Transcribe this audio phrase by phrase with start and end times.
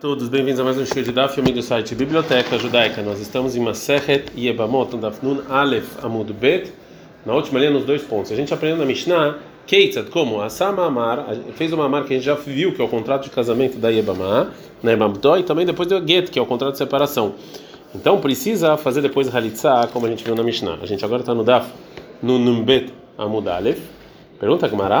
[0.00, 3.02] Todos bem-vindos a mais um show de Daf, amigo do site Biblioteca Judaica.
[3.02, 6.72] Nós estamos em Masechet Yebamot, Daf Nun Aleph Amud Bet,
[7.26, 8.32] na última linha nos dois pontos.
[8.32, 9.36] A gente aprendeu na Mishnah,
[9.66, 12.88] Keitzad, como Asama Amar, fez uma marca que a gente já viu, que é o
[12.88, 14.48] contrato de casamento da Yebamah,
[14.82, 17.34] na Yebamtó, e também depois deu Get, que é o contrato de separação.
[17.94, 20.78] Então precisa fazer depois Halitzah, como a gente viu na Mishnah.
[20.80, 21.70] A gente agora está no Daf
[22.22, 23.99] Nun Bet Amud Aleph.
[24.40, 24.96] Pergunta Gamara,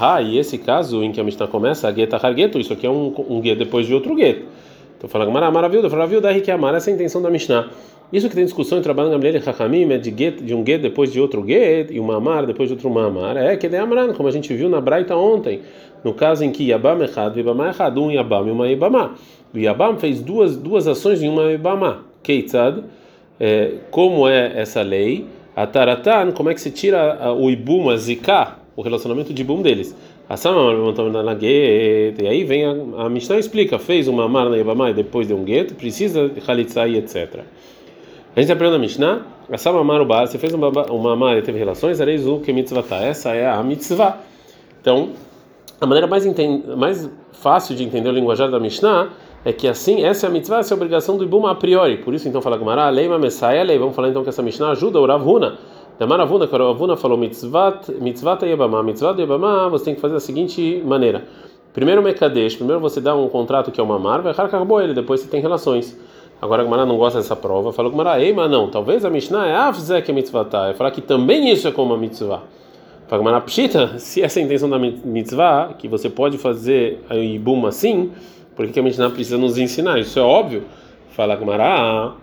[0.00, 2.90] ah, e esse caso em que a Mishnah começa, a gueta hargueto, isso aqui é
[2.90, 4.46] um, um gueto depois de outro gueto.
[4.96, 7.68] Então fala Gamara, maravilha, maravilha, daí que amar, essa é a intenção da Mishnah.
[8.10, 10.84] Isso que tem discussão entre Rabban Gamliel e Chachamim é de, get, de um gueto
[10.84, 13.36] depois de outro gueto e um mamar depois de outro mamar.
[13.36, 15.60] É que de Amran, como a gente viu na Braita ontem,
[16.02, 19.16] no caso em que Yabam Echad e Yabam Echad, um Yabam e uma Yabamá.
[19.54, 22.04] O Yabam fez duas, duas ações em uma Yabamá.
[22.22, 22.82] Keitzad,
[23.38, 25.26] é, como é essa lei?
[25.54, 29.60] A Taratan, como é que se tira o Ibum, a Zika, o relacionamento de boom
[29.60, 29.92] deles.
[32.20, 32.70] E aí vem a,
[33.06, 36.94] a Mishnah explica, fez uma mar na Yabamai depois de um gueto, precisa de Khalitzai,
[36.94, 37.40] etc.
[38.36, 41.58] A gente aprende na Mishnah, Asama Amar Bar, você fez uma, uma mar e teve
[41.58, 44.20] relações, Areizu que mitzvata, essa é a mitzvah.
[44.80, 45.10] Então,
[45.80, 46.24] a maneira mais,
[46.76, 49.10] mais fácil de entender o linguajar da Mishnah
[49.44, 51.96] é que assim, essa é a mitzvah, essa é a obrigação do Ibum a priori.
[51.96, 53.76] Por isso, então, fala Gumara, Leima Messiah, lei.
[53.76, 55.24] Vamos falar então que essa Mishnah ajuda o Rav
[56.00, 61.24] a Ravuna falou mitzvat, mitzvat yebamá, mitzvat yebamá, você tem que fazer da seguinte maneira.
[61.72, 65.20] Primeiro Mekadesh, primeiro você dá um contrato que é uma mar, vai acabou ele, depois
[65.20, 65.98] você tem relações.
[66.40, 69.48] Agora a Gemara não gosta dessa prova, falou Gemara, ei, mas não, talvez a Mishnah
[69.48, 72.42] é afzek mitzvatá, é falar que também isso é como uma mitzvah.
[73.08, 77.16] Fala Gemara, pshita, se essa é a intenção da mitzvah, que você pode fazer a
[77.16, 78.12] ibum assim,
[78.54, 79.98] por que a Mishnah precisa nos ensinar?
[79.98, 80.62] Isso é óbvio.
[81.10, 82.14] Fala Tahamina,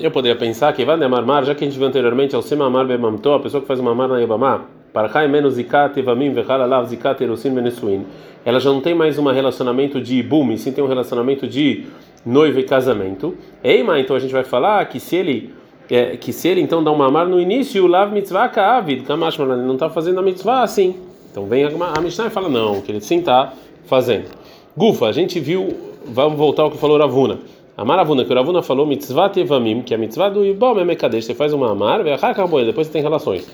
[0.00, 3.30] eu poderia pensar que vai mar, já que a gente viu anteriormente, ao Semamar Bemamto,
[3.32, 4.62] a pessoa que faz uma mar na Yabamá,
[4.94, 8.06] para Kai menos Zikat, Evamim, Vechalalav, Zikat, Erusim, Benesuin,
[8.46, 11.84] ela já não tem mais um relacionamento de boom, sim tem um relacionamento de
[12.24, 13.36] noiva e casamento.
[13.62, 15.54] Eima, então a gente vai falar que se ele
[15.90, 19.38] é, que se ele então dá uma mar no início, o lav mitzvah ka'avid, kamash,
[19.38, 20.96] ele não está fazendo a mitzvah assim.
[21.30, 23.52] Então vem a, a Mishnah e fala não, que ele sim está
[23.84, 24.30] fazendo.
[24.74, 25.76] Gufa, a gente viu,
[26.06, 27.38] vamos voltar ao que falou Ravuna.
[27.74, 30.84] A Maravuna, que o Ravuna falou, mitzvah tevamim, que é a mitzvah do Ibom é
[30.84, 33.50] Mekadesh, você faz uma amar, depois você tem relações.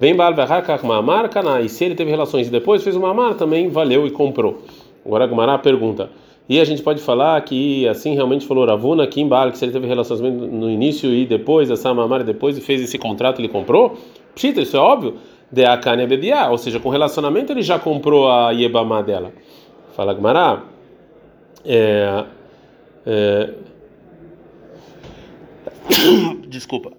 [0.00, 0.34] Vem Baal
[0.82, 4.06] uma amar, Kana, e se ele teve relações e depois fez uma amar, também valeu
[4.08, 4.62] e comprou.
[5.06, 6.10] Agora a Gumara pergunta,
[6.48, 9.64] e a gente pode falar que assim realmente falou Ravuna, que em Baal, que se
[9.64, 13.48] ele teve relações no início e depois, essa amar depois e fez esse contrato, ele
[13.48, 13.96] comprou?
[14.34, 15.14] Pshita, isso é óbvio.
[15.52, 19.32] De Akane Bebiá, ou seja, com relacionamento ele já comprou a Yebamá dela.
[19.94, 20.62] Fala Gumara,
[21.64, 22.24] é
[23.06, 23.50] é...
[26.48, 26.92] Desculpa.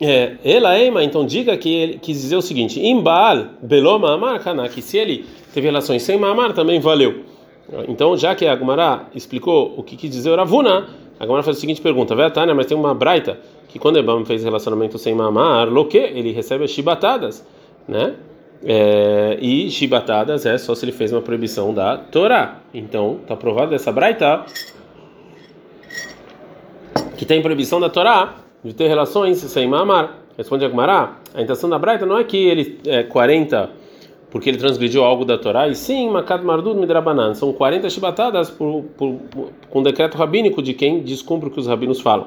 [0.00, 4.82] É, ela Eima, então diga que ele quis dizer o seguinte: Imbaal, Beloma Amar, que
[4.82, 7.22] se ele teve relações sem Mamar, também valeu.
[7.88, 10.88] Então, já que a Gumara explicou o que quis dizer o Ravuna,
[11.18, 13.38] a Gumara faz a seguinte pergunta: Tânia, mas tem uma braita
[13.68, 17.46] que quando Ebam fez relacionamento sem Mamar, Loque, ele recebe as chibatadas,
[17.88, 18.14] né?
[18.66, 22.60] É, e chibatadas é só se ele fez uma proibição da Torá.
[22.72, 24.44] Então, está provado dessa braita
[27.16, 30.18] que tem proibição da Torá de ter relações sem mamar.
[30.36, 33.70] Responde a a intenção da Braita não é que ele é 40
[34.34, 38.82] porque ele transgrediu algo da Torá, e sim, Makad Mardud Midrabanan, são 40 chibatadas por,
[38.98, 39.20] por,
[39.70, 42.26] com decreto rabínico de quem descumpre o que os rabinos falam.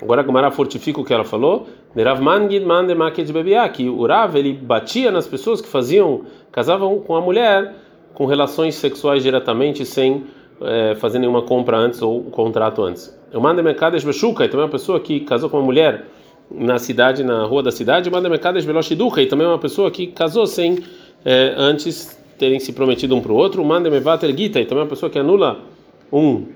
[0.00, 4.34] Agora a Gemara fortifica o que ela falou, Nerav Mangid Maked Bebiá, que o Rav
[4.34, 7.74] ele batia nas pessoas que faziam, casavam com a mulher
[8.14, 10.24] com relações sexuais diretamente sem
[10.62, 13.14] é, fazer nenhuma compra antes ou contrato antes.
[13.32, 16.04] Eu mando mercado Beshuka, e também uma pessoa que casou com uma mulher
[16.50, 20.46] na cidade, na rua da cidade, manda mercado Beloshiduka, e também uma pessoa que casou
[20.46, 20.78] sem
[21.24, 24.90] é, antes terem se prometido um para o outro, manda Mevater Gita, e também uma
[24.90, 25.58] pessoa que anula
[26.12, 26.46] um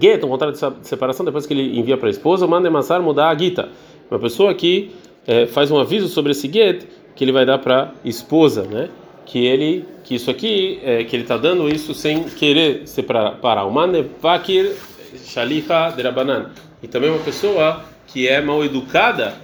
[0.00, 3.28] get, um contrato de separação depois que ele envia para a esposa, manda Massar mudar
[3.28, 3.68] a Gita.
[4.10, 4.90] Uma pessoa que
[5.26, 8.88] é, faz um aviso sobre esse get que ele vai dar para a esposa, né?
[9.26, 13.70] que ele que isso aqui é, que ele está dando isso sem querer separar o
[13.70, 14.72] manevakir
[15.16, 16.50] shalicha derabanan
[16.82, 19.34] e também uma pessoa que é mal educada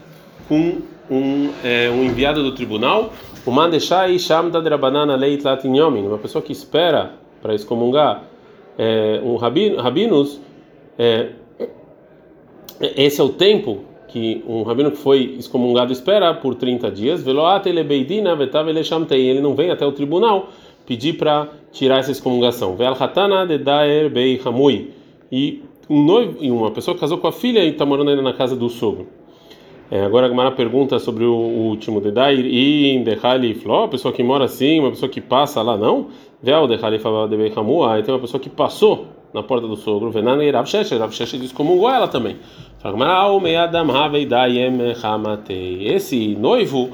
[0.48, 0.78] com
[1.10, 3.12] um, é, um enviado do tribunal
[3.44, 8.24] o mandeshai shamda derabanan leit latin uma pessoa que espera para excomungar
[8.78, 10.40] é, um rabino rabinos
[10.98, 11.30] é,
[12.80, 19.40] esse é o tempo que um rabino que foi excomungado espera por 30 dias, ele
[19.40, 20.48] não vem até o tribunal
[20.84, 22.76] pedir para tirar essa excomungação.
[25.32, 28.34] E um noivo, e uma pessoa casou com a filha e está morando ainda na
[28.34, 29.08] casa do sogro.
[29.90, 34.12] É, agora a Gamara pergunta sobre o, o último Dedair e Indehali Fló, a pessoa
[34.12, 36.08] que mora assim, uma pessoa que passa lá, não?
[36.42, 40.10] Véu de Khalifa de Beichamua, aí tem uma pessoa que passou na porta do sogro,
[40.10, 42.36] Venana e Rav Sheshe, Rav Sheshe excomungou ela também.
[45.80, 46.90] Esse noivo,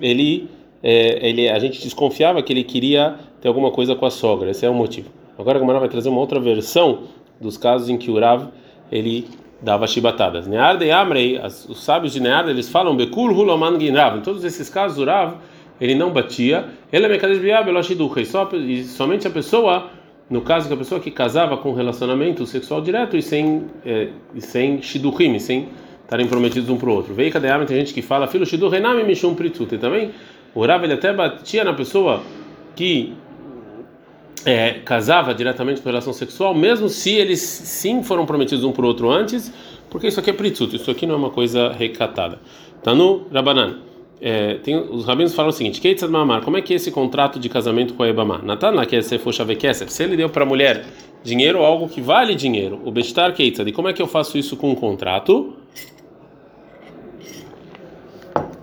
[0.00, 0.48] ele,
[0.82, 4.64] é, ele, a gente desconfiava que ele queria ter alguma coisa com a sogra, esse
[4.64, 5.10] é o motivo.
[5.38, 7.04] Agora a Gamara vai trazer uma outra versão
[7.42, 8.48] dos casos em que o Rav,
[8.90, 9.28] ele
[9.60, 10.46] dava chibatadas.
[10.46, 14.98] Nearda Amrei, os sábios de Nearda, eles falam, Bekul Huloman Ginrav, em todos esses casos
[14.98, 15.34] o Rav,
[15.80, 19.90] ele não batia, ele é somente a pessoa
[20.30, 24.40] no caso que a pessoa que casava com relacionamento sexual direto e sem é, e
[24.40, 25.68] sem shidurim, sem
[26.02, 27.12] estarem prometidos um para o outro.
[27.12, 29.74] Veio cadê tem gente que fala, filho shidurenami mishum pritut.
[29.74, 30.10] E também
[30.54, 32.22] o Rav ele até batia na pessoa
[32.74, 33.12] que
[34.44, 38.88] é, casava diretamente por relação sexual, mesmo se eles sim foram prometidos um para o
[38.88, 39.52] outro antes,
[39.90, 42.38] porque isso aqui é pritut, isso aqui não é uma coisa recatada.
[42.84, 43.78] No Rabanan.
[44.24, 47.40] É, tem, os rabinos falam o seguinte: Keitzad Mamar, como é que é esse contrato
[47.40, 48.38] de casamento com a Ebama?
[48.38, 50.84] Natana, que é se se ele deu para a mulher
[51.24, 54.56] dinheiro algo que vale dinheiro, o Bestar Keitzad, e como é que eu faço isso
[54.56, 55.54] com um contrato?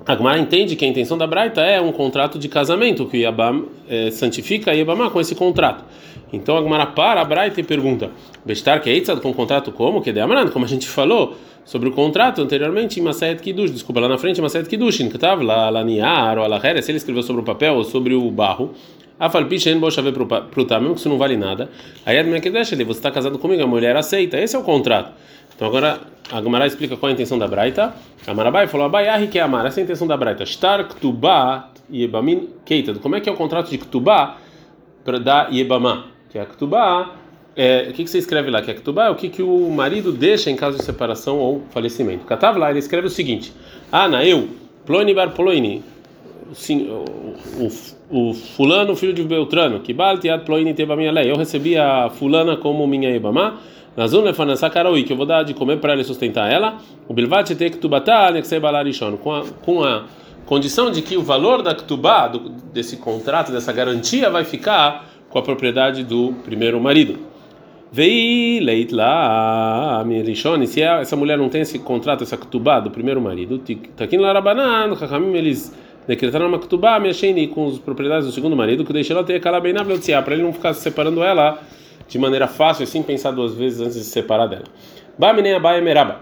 [0.09, 4.09] A entende que a intenção da Braita é um contrato de casamento, que Yabam é,
[4.09, 5.85] santifica Yabamá com esse contrato.
[6.33, 8.09] Então a para a Braita e pergunta:
[8.43, 10.01] Bestar Keitzad com contrato como?
[10.01, 14.07] Que Amaran, como a gente falou sobre o contrato anteriormente em Maset Kiddush, desculpa, lá
[14.07, 16.43] na frente em Maset Kiddush, que estava lá, lá Niar ou
[16.81, 18.71] se ele escreveu sobre o papel ou sobre o barro,
[19.19, 20.13] Afalpichen Boshave
[20.49, 21.69] Pruta, mesmo que isso não vale nada,
[22.05, 25.11] aí é Mekedesh, você está casado comigo, a mulher aceita, esse é o contrato.
[25.55, 25.99] Então agora
[26.31, 27.93] a Gemara explica qual é a intenção da Braita.
[28.25, 30.45] A Marabai falou: Abayah que é amar, essa é a intenção da Braita.
[30.45, 32.97] Shtar Ktubá Yebamin Keitad.
[32.99, 34.37] Como é que é o contrato de Ktubá
[35.03, 36.05] para Yebamá?
[36.29, 37.13] Que é a Ktubá
[37.61, 38.61] é, o que, que você escreve lá?
[38.61, 41.63] Que é Ketubá é o que, que o marido deixa em caso de separação ou
[41.71, 42.25] falecimento.
[42.25, 43.51] Catav lá, ele escreve o seguinte:
[43.91, 44.47] Ana, eu,
[44.85, 45.83] Ploni bar Ploni,
[46.49, 47.69] o, o,
[48.09, 51.29] o, fulano, filho de Beltrano, que baltiad Ploni teve a minha lei.
[51.29, 53.57] Eu recebi a fulana como minha Ibamá,
[53.95, 56.77] Nazun lefanasakaraui, que eu vou dar de comer para ela e sustentar ela.
[57.07, 59.43] O Bilvat te Ktubata, Nexebalarishon, com a.
[59.61, 60.03] Com a
[60.45, 62.31] condição de que o valor da Ktubá,
[62.73, 67.19] desse contrato, dessa garantia, vai ficar com a propriedade do primeiro marido.
[67.91, 73.19] Vei leit lá, Mirishone, se essa mulher não tem esse contrato, essa ktubá do primeiro
[73.19, 73.59] marido,
[74.19, 75.75] lá rabanan, Chachamim, eles
[76.47, 80.33] uma ktubá, mexendo com as propriedades do segundo marido, que deixou ela ter na para
[80.33, 81.61] ele não ficar separando ela
[82.07, 84.63] de maneira fácil, assim, pensar duas vezes antes de se separar dela.
[85.17, 86.21] Bamine Abai Meraba.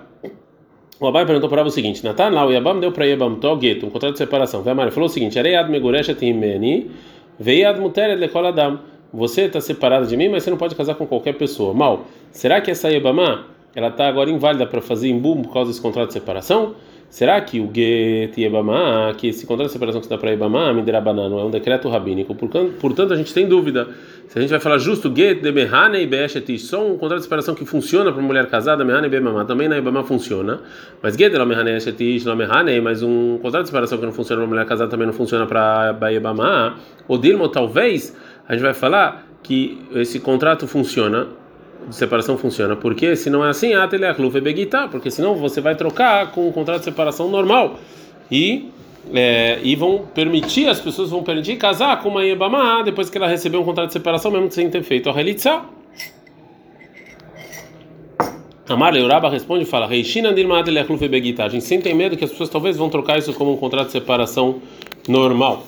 [1.00, 3.90] O Abai perguntou para o seguinte: Natan lá, o Yabam deu para Yabam Toget, um
[3.90, 4.64] contrato de separação.
[4.64, 6.92] Vai falou o seguinte: Areiad Meguresha Timeni,
[7.40, 8.80] Veiad Muteret Lekol Adam
[9.12, 11.74] você está separado de mim, mas você não pode casar com qualquer pessoa.
[11.74, 15.82] Mal, será que essa Yebamá, ela está agora inválida para fazer imbum por causa desse
[15.82, 16.76] contrato de separação?
[17.10, 21.40] Será que o Get Yebamá, que esse contrato de separação que dá para Yebamá, Miderabanan,
[21.40, 22.36] é um decreto rabínico?
[22.36, 23.88] Portanto, a gente tem dúvida
[24.28, 27.56] se a gente vai falar justo Get de e Beeshetish, só um contrato de separação
[27.56, 30.60] que funciona para mulher casada, Mehane e também na Yebamá funciona.
[31.02, 32.36] Mas Get de Mehane e Eshetish, não
[32.84, 36.10] mas um contrato de separação que não funciona para mulher casada também não funciona para
[36.10, 36.76] Yebamá.
[37.08, 38.14] O Dilmo, talvez
[38.50, 41.30] a gente vai falar que esse contrato funciona,
[41.88, 43.72] de separação funciona, porque se não é assim,
[44.92, 47.80] porque senão você vai trocar com um contrato de separação normal
[48.32, 48.70] e
[49.14, 53.28] é, e vão permitir, as pessoas vão permitir casar com uma Yebamá depois que ela
[53.28, 55.62] recebeu um contrato de separação, mesmo sem ter feito a Relitza.
[58.68, 62.76] Amar Leuraba responde e fala: Reishina A gente sempre tem medo que as pessoas talvez
[62.76, 64.62] vão trocar isso como um contrato de separação
[65.08, 65.66] normal.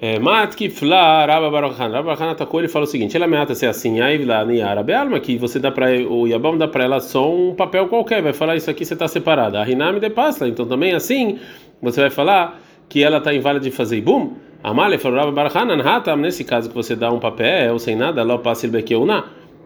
[0.00, 1.88] É, Matkifla Rabba Barochan.
[1.88, 4.92] Rabba Barochan atacou ele fala o seguinte: ela ameaça ser assim, aí lá em árabe,
[4.92, 8.32] alma que você dá para o Yabam dá para ela só um papel qualquer, vai
[8.32, 9.60] falar isso aqui você está separada.
[9.60, 11.40] A Rinami de pasta, então também assim
[11.82, 14.34] você vai falar que ela está inválida de fazer boom.
[14.62, 18.66] Amale falou Rabba Anhatam, nesse caso que você dá um papel sem nada, lá passa
[18.66, 18.84] ele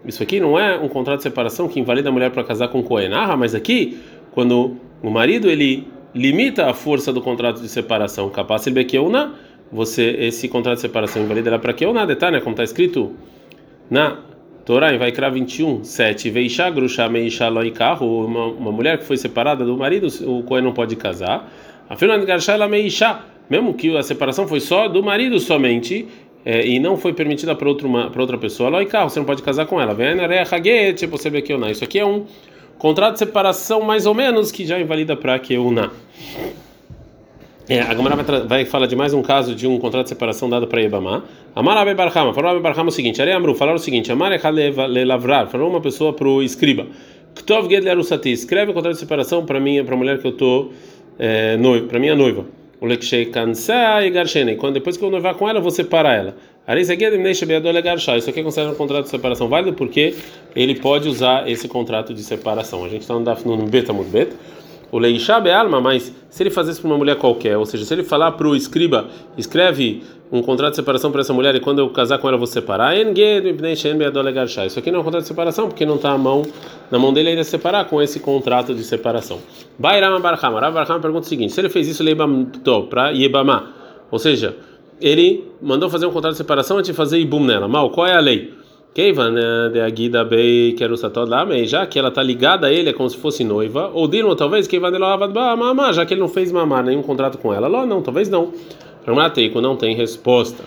[0.06, 2.82] Isso aqui não é um contrato de separação que invalida a mulher para casar com
[2.82, 3.12] Cohen.
[3.12, 3.98] Ah, mas aqui,
[4.32, 8.74] quando o marido ele limita a força do contrato de separação, capaz ele
[9.72, 12.40] você esse contrato de separação invalida ela para que ou nada, tá, né?
[12.40, 13.12] Como está escrito
[13.90, 14.18] na
[14.64, 19.64] Torá, em Vaikra 21, 7, Veisha Grusha Meisha Loikahu, uma, uma mulher que foi separada
[19.64, 21.50] do marido, o Cohen não pode casar.
[21.88, 26.06] Afinal, ela Meisha, mesmo que a separação foi só do marido somente,
[26.44, 29.96] é, e não foi permitida para outra pessoa, Loikahu, você não pode casar com ela.
[31.70, 32.26] Isso aqui é um
[32.78, 35.90] contrato de separação mais ou menos que já invalida para que eu não.
[37.72, 40.46] É, a Gamara vai, vai, falar de mais um caso de um contrato de separação
[40.46, 41.24] dado para Ibama.
[41.56, 44.30] Amar Abe Barhama, falou Abe Barhama o seguinte: Are Amru, falaram o seguinte: Amar
[45.06, 46.86] lavrar, falou uma pessoa para o escriba.
[47.34, 47.86] Ktov Ged
[48.30, 50.70] escreve o contrato de separação para mim, para a mulher que eu estou
[51.18, 51.56] é,
[51.88, 52.44] para minha noiva.
[52.78, 56.36] O Lekshei Kansai Garshene, quando depois que eu noivar com ela, eu vou separar ela.
[56.78, 56.92] Isso
[58.28, 60.14] aqui é considerado um contrato de separação válido porque
[60.54, 62.84] ele pode usar esse contrato de separação.
[62.84, 63.56] A gente está no
[63.94, 64.36] muito beta.
[64.92, 67.82] O leishab é alma, mas se ele fazer isso para uma mulher qualquer, ou seja,
[67.82, 69.08] se ele falar para o escriba,
[69.38, 72.38] escreve um contrato de separação para essa mulher e quando eu casar com ela eu
[72.38, 77.12] vou separar, isso aqui não é um contrato de separação porque não está na mão
[77.12, 79.38] dele ainda separar com esse contrato de separação.
[79.78, 82.04] Bairama Barhama, Barhama pergunta o seguinte: se ele fez isso
[82.90, 83.72] para Yebamá,
[84.10, 84.54] ou seja,
[85.00, 87.66] ele mandou fazer um contrato de separação antes de fazer Ibum nela.
[87.66, 88.52] Mal, qual é a lei?
[88.94, 89.34] Keivan
[89.72, 93.16] de Agida Bei Kerusatod Lamei, já que ela está ligada a ele, é como se
[93.16, 96.84] fosse noiva, ou Dilma, talvez, Keivan de Loavad Mamá, já que ele não fez mamar
[96.84, 97.68] nenhum contrato com ela.
[97.68, 98.52] Ló, não, talvez não.
[99.06, 100.62] Ramateico não tem resposta.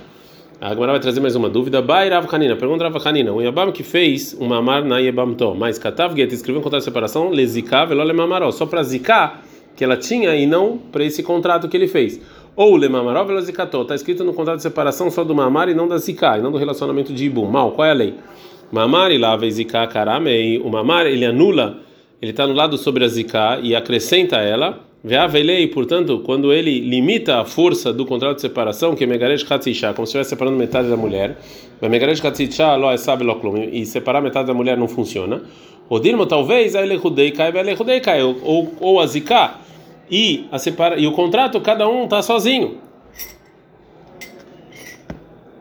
[0.60, 1.84] Agora vai trazer mais uma dúvida.
[1.84, 3.32] Bai Rav Hanina, pergunta Rav Hanina.
[3.32, 6.86] O Yabam que fez um mamar na Yebamto, mas Katav Get escreveu um contrato de
[6.86, 9.44] separação, lezikav elole mamaró, só para zicar
[9.76, 12.20] que ela tinha e não para esse contrato que ele fez.
[12.56, 15.98] Ou lemamaró velozikato, está escrito no contrato de separação só do mamar e não da
[15.98, 17.46] ziká, e não do relacionamento de ibum.
[17.46, 18.14] Mal, qual é a lei?
[18.72, 21.80] Mamar e lava ziká karamei, o mamar ele anula,
[22.22, 24.80] ele está anulado sobre a ziká e acrescenta ela.
[25.04, 29.94] Veavelei, portanto, quando ele limita a força do contrato de separação, que é Megaresh Hatzisha,
[29.94, 31.38] como se estivesse separando metade da mulher,
[31.82, 33.40] Megaresh Hatzisha lo é sabe lo
[33.72, 35.42] e separar metade da mulher não funciona.
[35.88, 39.65] O Dirmo talvez a Elehudei cai, Elehudei cai, ou, a Zika
[40.10, 42.80] e, a separa, e o contrato, cada um está sozinho.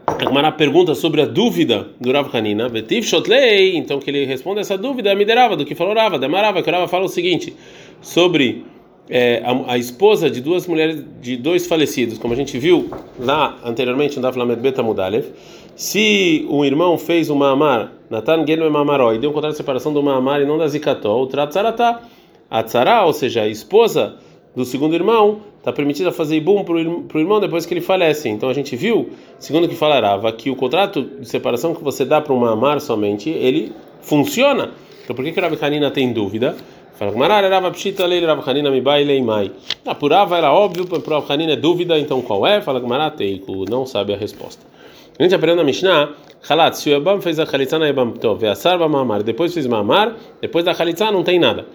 [0.06, 4.76] A pergunta sobre a dúvida do Rav Hanina, Betiv Shotlei, então que ele responde essa
[4.76, 7.54] dúvida, é Miderava, do que falou Rava, Demarava, que o Rava fala o seguinte,
[8.00, 8.64] sobre
[9.08, 13.58] é, a, a, esposa de duas mulheres, de dois falecidos, como a gente viu lá
[13.64, 15.26] anteriormente no Daflamed Beta Mudalev,
[15.74, 19.92] se o irmão fez uma amar, Natan Genu Mamaró, e deu um contrato de separação
[19.92, 22.02] do Mamar e não da Zikató, o Tratzaratá,
[22.50, 24.16] a Tzara, ou seja, a esposa
[24.54, 28.28] do segundo irmão, está permitida fazer ibum para o irmão depois que ele falece.
[28.28, 32.04] Então a gente viu, segundo o que falarava, que o contrato de separação que você
[32.04, 34.70] dá para uma amar somente, ele funciona.
[35.02, 36.56] Então por que que Rabi Hanina tem dúvida?
[36.94, 37.12] Fala.
[39.84, 42.60] Ah, por Rava era óbvio, para Rav Hanina é dúvida, então qual é?
[42.60, 44.64] Fala, Marara, Teiku, não sabe a resposta.
[45.18, 46.10] A gente aprendeu na Mishnah,
[46.48, 49.52] Halat, se o Yabam fez a Khalitza na Yabam Tov, e a Sarva Mamar, depois
[49.52, 51.66] fez Mamar, depois da Khalitza não tem nada.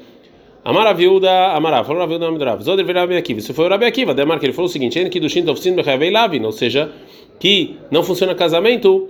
[0.63, 2.61] Amara, falou a viúda nome do Rav.
[2.61, 3.39] Zoder Rabi Akiva.
[3.39, 4.13] Isso foi o Rabi Akiva.
[4.13, 6.91] Demar que ele falou o seguinte: que do Shinto oficina Lavin, ou seja,
[7.39, 9.09] que não funciona casamento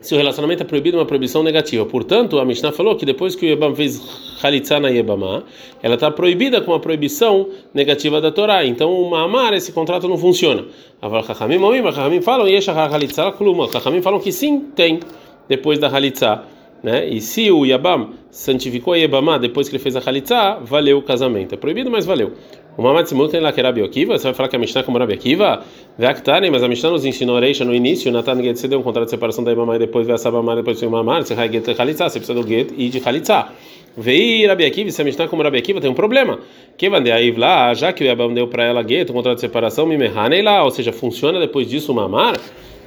[0.00, 1.84] se o relacionamento é proibido, uma proibição negativa.
[1.84, 4.00] Portanto, a Mishnah falou que depois que o Yebam fez
[4.40, 5.42] Khalitza na Yebamá,
[5.82, 8.64] ela está proibida com a proibição negativa da Torá.
[8.64, 10.64] Então, o Mamar, esse contrato não funciona.
[11.02, 11.58] Aval Chachamim,
[11.92, 13.70] Chachamim falam, Yeshachar Khalitza Kluma.
[13.70, 15.00] Chachamim falam que sim, tem,
[15.46, 16.44] depois da Khalitza.
[16.82, 17.08] Né?
[17.08, 21.54] E se o Yabam santificou Yebamá depois que ele fez a Khalitza, valeu o casamento.
[21.54, 22.32] É proibido, mas valeu.
[22.78, 24.96] O Mamad Simutem lá que era Akiva, você vai falar que a Mishnah é como
[24.96, 25.62] Rabi Akiva?
[25.98, 29.04] Veaktane, mas a Mishnah nos ensinou Reisha no início, Natan Get, você deu um contrato
[29.06, 31.66] de separação da Yebamá e depois vai a Sabamá, depois o Mamar, você vai Get
[31.76, 33.48] Khalitza, você precisa do Get e de Khalitza.
[33.96, 36.38] Veio Rabi Akiva, se a Mishnah é como Rabi Akiva, tem um problema.
[36.78, 39.40] Que vai aí lá, já que o Yabam deu para ela Get, o contrato de
[39.42, 42.40] separação, Mimehanei lá, ou seja, funciona depois disso o Mamar?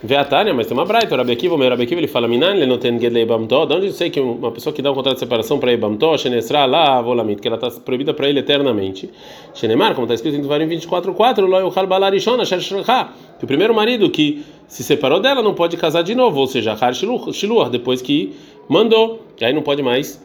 [0.06, 2.10] Vê a Tânia, mas tem uma braita, o Rabi Akiva, o meu Rabi Akiva, ele
[2.10, 4.82] fala, Minan, ele não tem Gedle Ibamto, de onde eu sei que uma pessoa que
[4.82, 8.28] dá um contrato de separação para Ibamto, Shenesra lá, Volamit, que ela está proibida para
[8.28, 9.10] ele eternamente.
[9.54, 14.44] Shenemar, como está escrito em Devarim 24.4, Loi Uchal Balarishona, que o primeiro marido que
[14.68, 18.34] se separou dela não pode casar de novo, ou seja, Har Shiluah, depois que
[18.68, 20.22] mandou, que aí não pode mais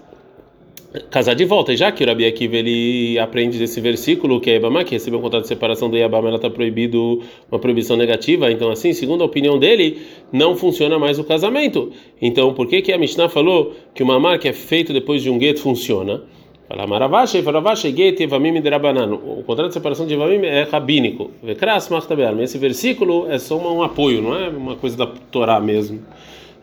[1.11, 1.73] casar de volta.
[1.73, 5.19] E já que o Rabi Akiva ele aprende desse versículo que é Ibama, que recebeu
[5.19, 8.51] um contrato de separação do Yabama, ela está proibido uma proibição negativa.
[8.51, 9.99] Então, assim, segundo a opinião dele,
[10.33, 11.93] não funciona mais o casamento.
[12.21, 15.31] Então, por que que a Mishnah falou que o mamar que é feito depois de
[15.31, 16.23] um gueto funciona?
[18.61, 19.15] Derabanan.
[19.15, 21.31] O contrato de separação de Evamim é rabínico.
[22.43, 26.03] Esse versículo é só um apoio, não é uma coisa da Torá mesmo.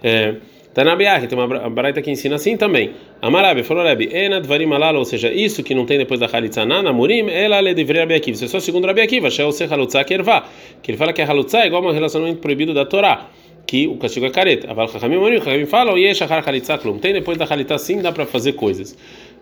[0.04, 0.36] É.
[0.76, 2.92] Tanabiach, tem uma baraita que ensina assim também.
[3.22, 6.84] Amarabi, falou Rabi, Enad Varim Alala, ou seja, isso que não tem depois da Halitzana,
[6.84, 8.36] Namurim, ela le deveria Rabi Akiva.
[8.36, 10.44] Isso é só segundo Rabi Akiva, Shel Se Halutza Kervá.
[10.84, 13.30] Que ele fala que a Halutza é igual a um relacionamento proibido da Torá,
[13.66, 14.70] que o castigo é careta.
[14.70, 16.98] Aval Chachamim Morim, Chachamim falam, Yeshachar Halitzá Klum.
[16.98, 18.98] Tem depois da Halitzá sim, dá para fazer coisas.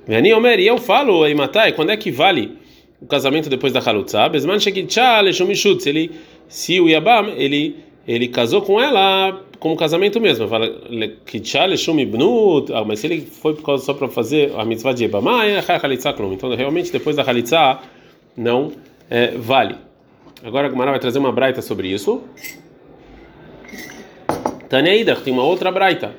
[0.05, 2.51] Veni Omer, e eu falo, Eimatai, quando é que vale
[3.01, 4.29] o casamento depois da Halutza?
[4.29, 6.11] Besman Shekitcha Leshumishutz, ele,
[6.47, 7.75] se o Yabam, ele,
[8.07, 10.47] ele casou com ela como casamento mesmo.
[10.47, 10.69] Fala
[12.73, 15.59] ah, mas se ele foi por causa só para fazer a mitzvah de Ebamá, é
[16.33, 17.81] então realmente depois da Halitzah
[18.35, 18.71] não
[19.09, 19.75] é, vale.
[20.43, 22.21] Agora a Gumara vai trazer uma braita sobre isso.
[24.67, 26.13] Taneida tem uma outra braita,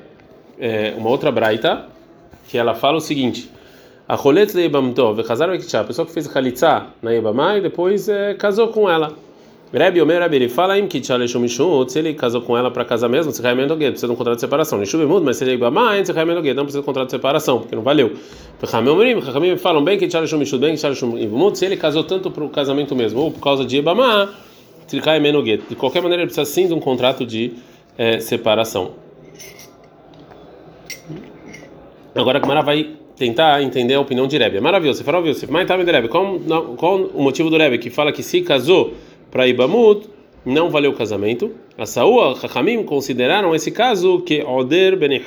[0.59, 1.87] é, uma outra braita
[2.47, 3.51] que ela fala o seguinte:
[4.07, 4.17] a
[4.55, 9.24] Leibamtov, a pessoa que fez Halitzah na Ebamá e depois é, casou com ela.
[9.77, 13.41] Rebbe Omer ele fala em que se ele casou com ela para casar mesmo, se
[13.41, 14.79] cai mendoguet, precisa de um contrato de separação.
[14.79, 17.07] Nishuv mudo, mas se ele é ibamá, se cai mendoguet, não precisa de um contrato
[17.07, 18.13] de separação, porque não valeu.
[18.61, 22.45] Chachamim falam bem que Tchaleshum Mishud, bem que Tchaleshum Ivumut, se ele casou tanto para
[22.45, 24.33] o casamento mesmo, ou por causa de ibamá,
[24.87, 25.63] se cai mendoguet.
[25.67, 27.51] De qualquer maneira, ele precisa sim de um contrato de
[27.97, 28.91] é, separação.
[32.15, 34.55] Agora a Gamara vai tentar entender a opinião de Rebbe.
[34.55, 34.99] É maravilhoso.
[34.99, 36.39] Você falou, Yosef, mas tá, Rebbe, qual,
[36.77, 38.93] qual o motivo do Rebbe que fala que se casou
[39.35, 40.07] para Ibamut,
[40.45, 41.51] não valeu o casamento.
[41.77, 45.21] A Saúl, Chachamim consideraram esse caso que Oder Ben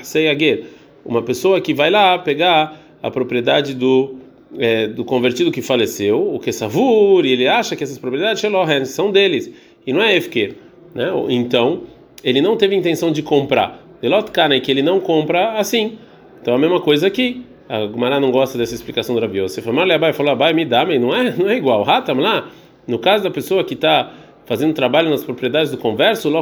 [1.05, 4.17] uma pessoa que vai lá pegar a propriedade do
[4.59, 8.41] é, do convertido que faleceu, o que Savur, e ele acha que essas propriedades
[8.89, 9.53] são deles
[9.87, 10.55] e não é Efker,
[10.95, 11.11] né?
[11.29, 11.83] Então
[12.25, 13.87] ele não teve intenção de comprar.
[14.01, 14.31] Delot
[14.63, 15.99] que ele não compra assim.
[16.41, 17.45] Então a mesma coisa aqui.
[17.69, 20.99] A Gumara não gosta dessa explicação do Rabi Você falou, Abai falou, me dá, mas
[20.99, 21.83] não é, não é igual.
[21.83, 22.49] Ratam lá
[22.89, 24.11] no caso da pessoa que está
[24.47, 26.33] fazendo trabalho nas propriedades do converso,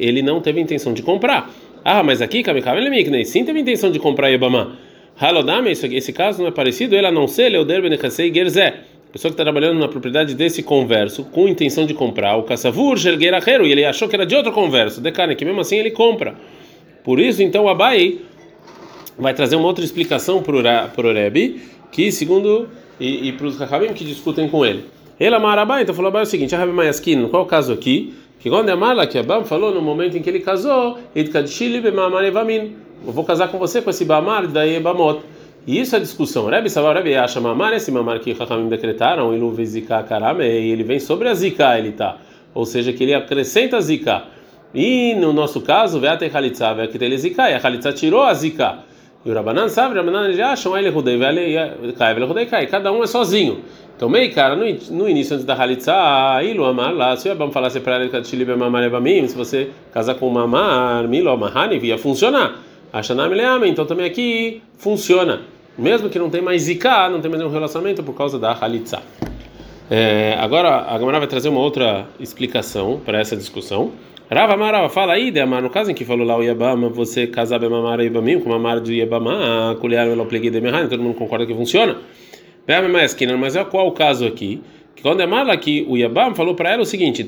[0.00, 1.50] ele não teve intenção de comprar.
[1.84, 2.44] Ah, mas aqui,
[3.24, 4.76] sim teve intenção de comprar Yebamá.
[5.20, 8.74] Halodame, esse caso não é parecido, ele a não ser Leoder Benechasei Gerzé.
[9.10, 13.66] Pessoa que está trabalhando na propriedade desse converso com intenção de comprar o Kassavur Shelguerachero
[13.66, 16.34] e ele achou que era de outro converso, de carne, que mesmo assim ele compra.
[17.02, 18.18] Por isso, então, o Abai
[19.18, 21.60] vai trazer uma outra explicação para o Rebbe,
[21.90, 22.68] que segundo
[23.00, 24.84] e, e para os Rahabim que discutem com ele.
[25.18, 28.14] Ele amarabai, então falou o seguinte, Rabi Mayaskin, qual é o caso aqui?
[28.38, 33.48] Que quando Amala, que Abam falou no momento em que ele casou, eu vou casar
[33.48, 35.20] com você com esse Bamar da Ebamot.
[35.66, 36.46] E isso é discussão.
[36.46, 40.70] Rebbe Savar Rebbe acha Mamar, esse Mamar que Chachamim decretaram, ele vê Zika Karame, e
[40.70, 42.16] ele vem sobre a Zika, ele tá.
[42.54, 44.22] Ou seja, que ele acrescenta a Zika.
[44.74, 48.78] E no nosso caso, Veate Halitza, Veate Zika, e a Halitza tirou a Zika.
[49.24, 52.66] E o Rabanan sabe, o Rabanan eles acham ele Rudei, Ele Kai, Ele Rudei Kai,
[52.66, 53.62] cada um é sozinho.
[54.06, 55.92] Meio cara, no, no início antes da Halitza,
[56.44, 60.14] Ilu Amar lá, se o Abam falasse para ele que Mamar Ebamim, se você casar
[60.14, 62.60] com Mamar, Milo Amahani, ia funcionar.
[62.92, 65.40] Ashanam Leame, então também aqui funciona.
[65.76, 69.00] Mesmo que não tem mais Zika, não tem mais nenhum relacionamento por causa da Halitza.
[69.90, 73.92] É, agora a Gamara vai trazer uma outra explicação para essa discussão.
[74.30, 77.26] Rava Marava, fala aí, de Amar, no caso em que falou lá o Yabama, você
[77.26, 81.14] casar bem Mamar Ibamim com Mamar de Yabama, colher o plegue de Mehane, todo mundo
[81.14, 81.96] concorda que funciona.
[83.38, 84.60] Mas é qual o caso aqui?
[84.94, 87.24] Que quando é mala que o Yabam falou para ela o seguinte.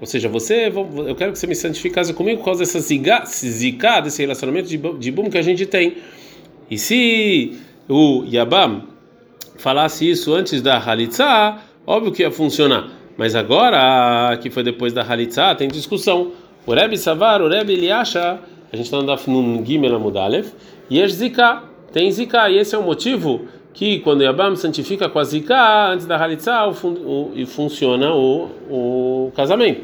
[0.00, 4.22] Ou seja, você, eu quero que você me santifique comigo por causa dessa zika, desse
[4.22, 5.96] relacionamento de, de boom que a gente tem.
[6.70, 7.58] E se
[7.88, 8.82] o Yabam
[9.56, 12.90] falasse isso antes da Halitza, óbvio que ia funcionar.
[13.16, 16.32] Mas agora, que foi depois da Halitza, tem discussão.
[16.66, 18.38] O Rebbe Savar, o Rebbe ele acha,
[18.72, 20.48] a gente está andando no Gimel Amudalev,
[20.88, 25.18] e é Zika, tem Zika, e esse é o motivo que quando Yabam santifica com
[25.18, 26.52] a Zika, antes da Halitza,
[27.34, 29.82] e funciona o, o casamento.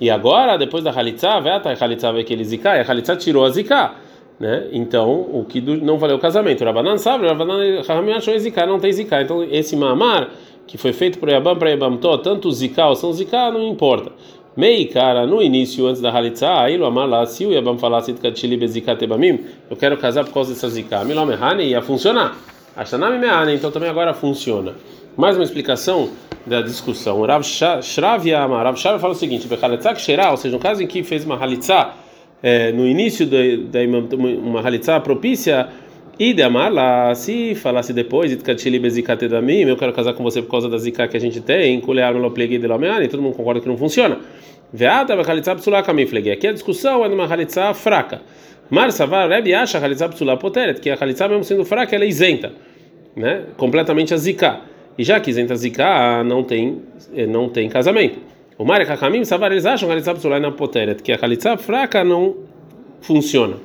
[0.00, 3.16] E agora, depois da Halitza, vai até a Halitza vai aquele Zika, e a Halitza
[3.16, 3.94] tirou a Zika.
[4.38, 4.68] Né?
[4.72, 6.64] Então, o que não valeu o casamento.
[6.64, 9.20] Rabanan sabe, Rabanan achou Zika, não tem Zika.
[9.20, 10.30] Então, esse Mamar,
[10.66, 14.12] que foi feito para Yabam, para Yabam Tó, tanto Zika ou São Zika, não importa.
[14.56, 18.14] Mei, cara, no início, antes da Halitza, aí o Amar lá, se o Yabam falasse
[19.70, 22.36] eu quero casar por causa dessa Zika, Milomehane ia funcionar.
[22.74, 24.74] Ashanami Meane, então também agora funciona.
[25.14, 26.08] Mais uma explicação
[26.46, 27.20] da discussão.
[27.20, 30.82] O Rav Shrav Yama, Rav Shrav fala o seguinte: Bechalitzak Shera, ou seja, no caso
[30.82, 31.94] em que fez uma halitzá
[32.42, 33.80] é, no início da
[34.42, 35.68] uma halitzá propícia,
[36.18, 40.22] e de amar lá, se falasse depois, Itkatili Bezikate da mim, eu quero casar com
[40.22, 43.22] você por causa da zika que a gente tem, Kulear Melo Plegue de Lomeane, todo
[43.22, 44.18] mundo concorda que não funciona.
[44.72, 46.30] Veata Bechalitzá Psulaka Miflegi.
[46.30, 48.22] Aqui a discussão é numa halitzá fraca.
[48.72, 52.06] Mar Savar Rebbe acha a Halitzah Psula Poteret, que a Halitzah, mesmo sendo fraca, ela
[52.06, 52.54] é isenta,
[53.14, 53.42] né?
[53.58, 54.60] completamente a Zika.
[54.96, 56.80] E já que isenta a Zika, não tem,
[57.14, 58.18] eh, não tem casamento.
[58.56, 62.34] O Mar Kakamim Savar, eles acham a Halitzah Psula Poteret, que a Halitzah fraca não
[63.02, 63.56] funciona.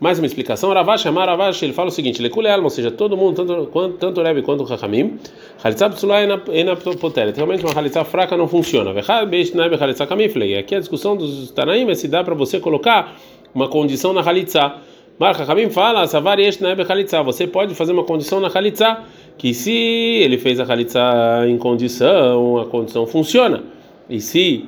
[0.00, 3.16] Mais uma explicação, Ravash, Amar Ravash, ele fala o seguinte, Lekule Alma, ou seja, todo
[3.16, 5.18] mundo, tanto, quanto, tanto o Rebbe quanto o Chachamim,
[5.62, 6.26] Halitzah Psula é
[6.64, 8.90] na Poteret, realmente uma Halitzah fraca não funciona.
[8.90, 13.16] Aqui a discussão dos Tanaim é se dá para você colocar
[13.54, 14.74] uma condição na Halitza.
[15.18, 17.22] Marca Rabim fala, Savar Yesh na Halitza.
[17.22, 18.98] Você pode fazer uma condição na Halitza,
[19.38, 21.00] que se ele fez a Halitza
[21.48, 23.62] em condição, a condição funciona.
[24.10, 24.66] E se,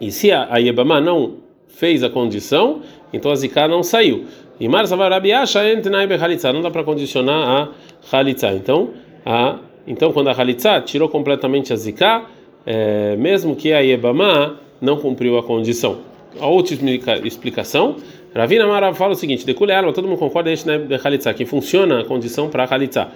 [0.00, 1.34] e se a, a Yebama não
[1.68, 2.80] fez a condição,
[3.12, 4.24] então a Zika não saiu.
[4.58, 6.52] E Mar Savar Rabi Asha Halitza.
[6.52, 7.70] Não dá para condicionar
[8.12, 8.50] a Halitza.
[8.52, 8.90] Então,
[9.24, 12.24] a, então quando a Halitza tirou completamente a Zika,
[12.66, 16.76] é, mesmo que a Yebama não cumpriu a condição a outra
[17.24, 17.96] explicação,
[18.34, 22.48] Ravina Mara fala o seguinte: decule ela, todo mundo concorda né, que funciona a condição
[22.50, 23.08] para Khalitsa.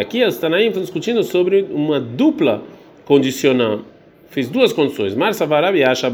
[0.00, 2.62] Aqui os Tanaim estão discutindo sobre uma dupla
[3.04, 3.80] condicional.
[4.30, 5.14] Fez duas condições.
[5.14, 6.10] Marsa Varabi acha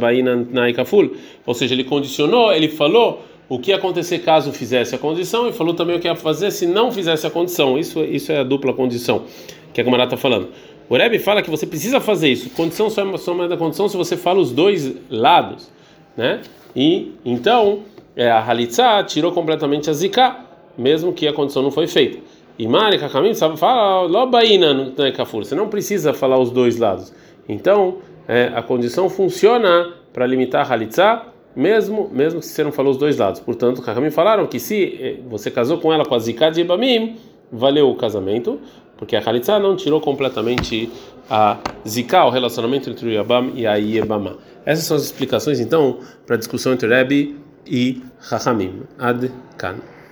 [0.51, 1.15] Naikaful.
[1.47, 5.53] Ou seja, ele condicionou, ele falou o que ia acontecer caso fizesse a condição e
[5.53, 7.79] falou também o que ia fazer se não fizesse a condição.
[7.79, 9.25] Isso, isso é a dupla condição
[9.73, 10.49] que a Gamara está falando.
[10.89, 12.49] O Rebbe fala que você precisa fazer isso.
[12.51, 15.71] Condição só é soma da condição se você fala os dois lados,
[16.17, 16.41] né?
[16.75, 17.81] E então
[18.17, 20.37] é, a Halitza tirou completamente a Zika,
[20.77, 22.19] mesmo que a condição não foi feita.
[22.59, 25.45] E Mari Kakamim fala Lobaina no Kafur.
[25.45, 27.13] Você não precisa falar os dois lados.
[27.49, 31.23] Então é, a condição funciona para limitar a Halitza
[31.55, 33.41] mesmo mesmo que você não falou os dois lados.
[33.41, 37.17] Portanto, Kakamim falaram que se eh, você casou com ela com a Zika de Ibamim,
[37.51, 38.61] valeu o casamento,
[38.99, 40.91] porque a Khalitsa não tirou completamente
[41.31, 41.57] a
[41.87, 44.37] Zika, o relacionamento entre o Yabam e a Yebama.
[44.67, 48.83] Essas são as explicações, então, para a discussão entre Rebbe e Chachamim.
[48.99, 49.77] Ad Kan.